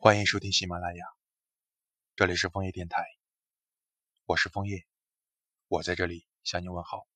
[0.00, 1.04] 欢迎收听喜马拉雅，
[2.14, 3.04] 这里是枫叶电台，
[4.26, 4.86] 我是枫叶，
[5.66, 7.08] 我在这里向你问好，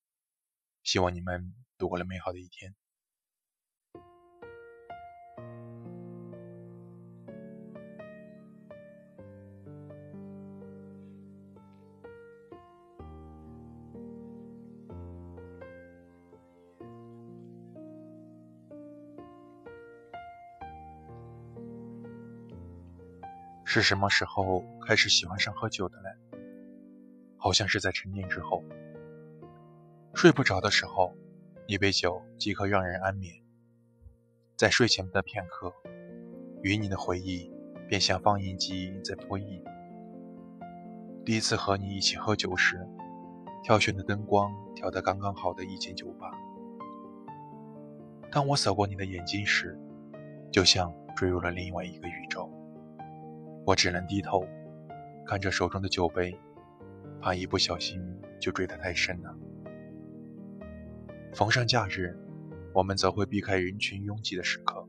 [0.83, 2.75] 希望你们度过了美好的一天。
[23.75, 26.11] 是什么时候开始喜欢上喝酒的呢？
[27.39, 28.63] 好像是在成年之后。
[30.13, 31.17] 睡不着的时候，
[31.67, 33.35] 一杯酒即可让人安眠。
[34.59, 35.73] 在睡前的片刻，
[36.61, 37.51] 与你的回忆
[37.89, 39.65] 便像放映机在播映。
[41.25, 42.87] 第一次和你一起喝酒时，
[43.65, 46.31] 挑选的灯光调得刚刚好的一间酒吧。
[48.31, 49.81] 当我扫过你的眼睛时，
[50.53, 52.53] 就像坠入了另外一个宇宙。
[53.65, 54.45] 我只能低头，
[55.25, 56.37] 看着手中的酒杯，
[57.21, 58.03] 怕一不小心
[58.41, 59.33] 就坠得太深了。
[61.33, 62.19] 逢上假日，
[62.75, 64.85] 我们则会避开人群拥挤的时刻，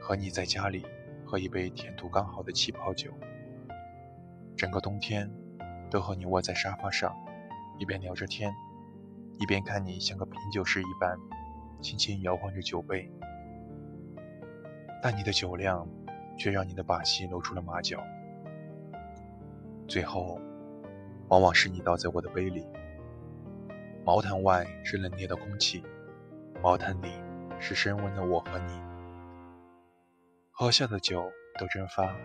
[0.00, 0.86] 和你在家里
[1.26, 3.12] 喝一杯甜度刚好的气泡酒。
[4.56, 5.28] 整个冬天，
[5.90, 7.12] 都和你窝在沙发上，
[7.80, 8.52] 一边聊着天，
[9.40, 11.18] 一边看你像个品酒师一般，
[11.80, 13.10] 轻轻摇晃着酒杯。
[15.02, 15.84] 但你的酒量。
[16.38, 18.00] 却让你的把戏露出了马脚，
[19.88, 20.40] 最后，
[21.28, 22.64] 往往是你倒在我的杯里。
[24.04, 25.82] 毛毯外是冷冽的空气，
[26.62, 27.08] 毛毯里
[27.58, 28.80] 是升温的我和你。
[30.52, 32.16] 喝下的酒都蒸发，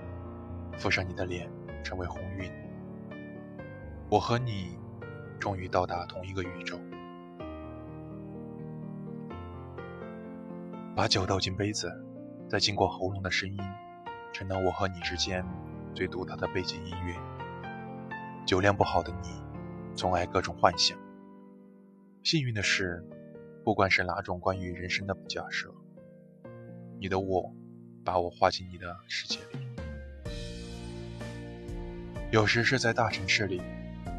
[0.77, 1.49] 附上你的脸，
[1.83, 2.49] 成为红晕。
[4.09, 4.77] 我和你
[5.39, 6.79] 终于到达同一个宇宙。
[10.95, 11.91] 把酒倒进杯子，
[12.47, 13.57] 再经过喉咙的声音。
[14.33, 15.45] 成了我和你之间
[15.93, 17.15] 最独特的背景音乐。
[18.45, 19.29] 酒量不好的你，
[19.95, 20.97] 总爱各种幻想。
[22.23, 23.05] 幸运的是，
[23.63, 25.73] 不管是哪种关于人生的假设，
[26.99, 27.53] 你的我
[28.03, 29.59] 把我画进你的世界里。
[32.31, 33.61] 有时是在大城市里，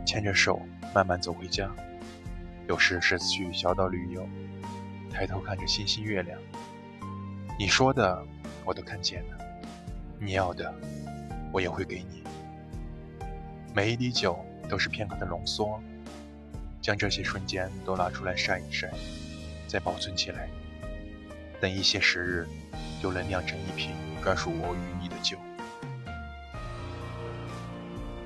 [0.07, 0.63] 牵着手
[0.95, 1.69] 慢慢走回家；
[2.69, 4.25] 有时是去小岛旅游，
[5.11, 6.39] 抬头看着星星月亮。
[7.59, 8.25] 你说的，
[8.65, 9.44] 我都看见了。
[10.25, 10.75] 你要的，
[11.53, 12.23] 我也会给你。
[13.75, 15.79] 每一滴酒都是片刻的浓缩，
[16.81, 18.91] 将这些瞬间都拿出来晒一晒，
[19.67, 20.49] 再保存起来，
[21.61, 22.49] 等一些时日，
[23.03, 23.91] 就能酿成一瓶
[24.23, 25.37] 专属我与你的酒。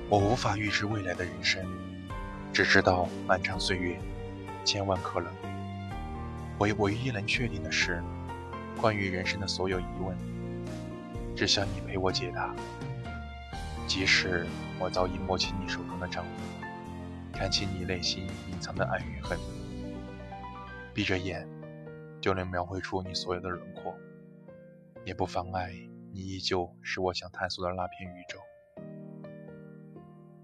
[0.07, 1.61] 我无法预知未来的人生，
[2.53, 3.99] 只知道漫长岁月，
[4.63, 5.29] 千万可能。
[6.59, 8.01] 唯唯一能确定的是，
[8.79, 10.38] 关于人生的所有疑问。
[11.39, 12.53] 只想你陪我解答，
[13.87, 14.45] 即使
[14.77, 16.25] 我早已摸清你手中的掌，
[17.31, 19.39] 看清你内心隐藏的爱与恨，
[20.93, 21.47] 闭着眼
[22.19, 23.97] 就能描绘出你所有的轮廓，
[25.05, 25.71] 也不妨碍
[26.11, 28.37] 你依旧是我想探索的那片宇宙。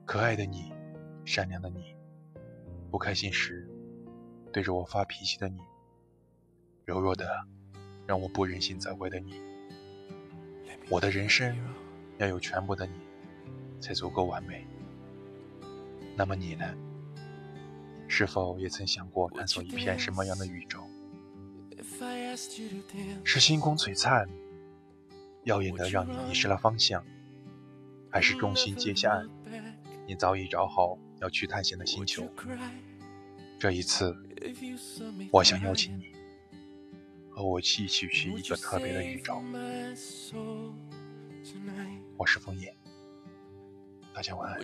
[0.06, 0.72] 可爱的你，
[1.26, 1.94] 善良的你，
[2.90, 3.70] 不开心时
[4.54, 5.60] 对着我发脾气的你，
[6.86, 7.30] 柔弱的
[8.08, 9.42] 让我不忍心责怪的你。
[10.90, 11.58] 我的人生
[12.18, 12.94] 要有全部的你，
[13.82, 14.66] 才足够完美。
[16.16, 16.66] 那么你呢？
[18.08, 20.80] 是否也曾想过探索一片什么样的宇宙？
[23.24, 24.30] 是星光璀璨，
[25.44, 27.04] 耀眼的让你迷失了方向，
[28.12, 29.22] 还是众星皆下，
[30.08, 32.30] 你早已找好要去探险的星球？
[33.60, 34.16] 这一次，
[35.32, 36.15] 我想邀请你。
[37.36, 39.44] 和我一起去一个特别的宇宙。
[42.16, 42.74] 我是枫叶，
[44.14, 44.62] 大家晚安。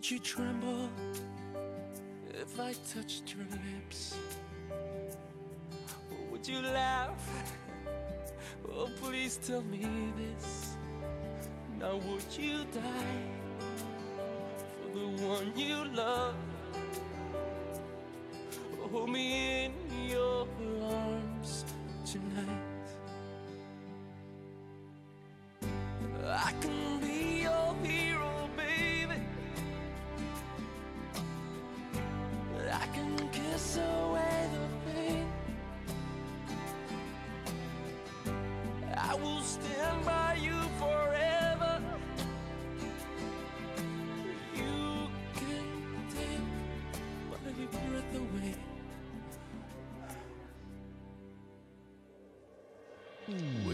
[22.33, 22.70] I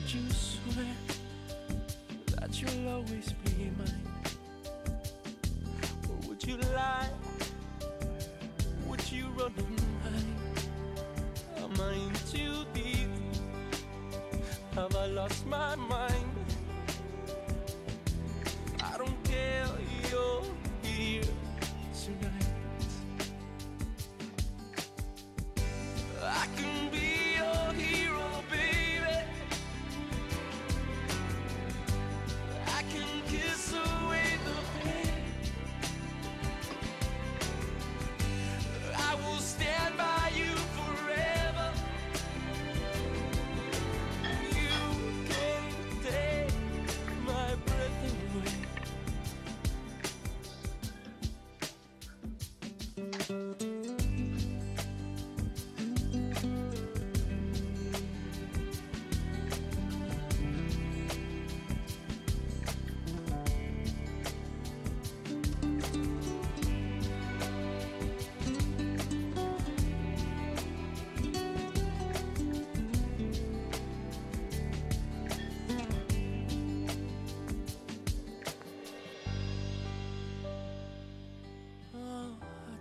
[0.10, 0.86] You swear?
[2.38, 4.08] that you'll always be mine?
[6.10, 7.10] Or would you lie?
[8.86, 11.62] Would you run and hide?
[11.62, 13.10] Am I in too deep?
[14.76, 16.36] Have I lost my mind?
[18.82, 19.68] I don't care,
[20.10, 20.44] you're
[20.84, 21.24] here
[21.94, 22.48] tonight.
[26.24, 26.77] I can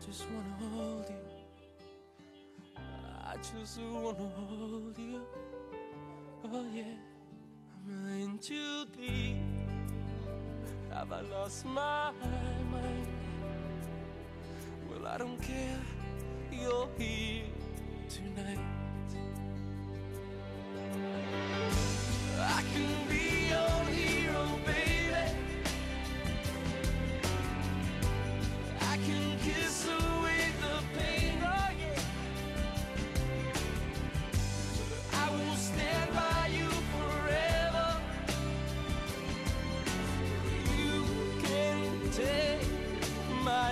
[0.06, 1.16] just wanna hold you.
[2.76, 5.20] I just wanna hold you.
[6.44, 6.84] Oh yeah,
[7.88, 9.36] I'm in too deep.
[10.92, 12.12] Have I lost my
[12.70, 13.08] mind?
[14.88, 15.80] Well, I don't care.
[16.52, 17.42] You're here
[18.08, 18.75] tonight.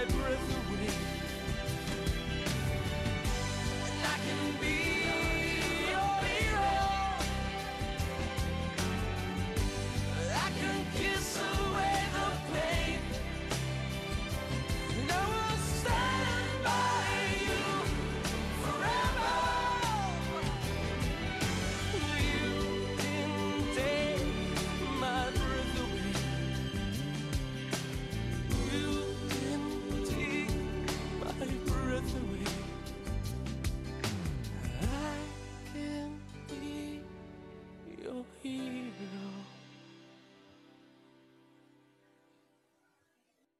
[0.04, 0.73] my breath away.